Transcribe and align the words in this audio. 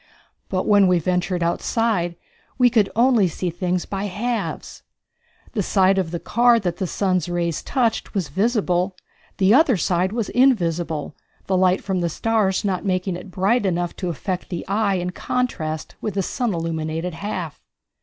But 0.49 0.65
when 0.65 0.87
we 0.87 0.97
ventured 0.97 1.43
outside 1.43 2.15
we 2.57 2.71
could 2.71 2.89
only 2.95 3.27
see 3.27 3.51
things 3.51 3.85
by 3.85 4.05
halves. 4.05 4.81
The 5.51 5.61
side 5.61 5.99
of 5.99 6.09
the 6.09 6.19
car 6.19 6.59
that 6.59 6.77
the 6.77 6.87
sun's 6.87 7.29
rays 7.29 7.61
touched 7.61 8.15
was 8.15 8.29
visible, 8.29 8.95
the 9.37 9.53
other 9.53 9.77
side 9.77 10.11
was 10.11 10.29
invisible, 10.29 11.15
the 11.45 11.55
light 11.55 11.83
from 11.83 11.99
the 11.99 12.09
stars 12.09 12.65
not 12.65 12.83
making 12.83 13.15
it 13.15 13.29
bright 13.29 13.63
enough 13.63 13.95
to 13.97 14.09
affect 14.09 14.49
the 14.49 14.67
eye 14.67 14.95
in 14.95 15.11
contrast 15.11 15.93
with 16.01 16.15
the 16.15 16.23
sun 16.23 16.51
illumined 16.55 17.03
half. 17.13 17.61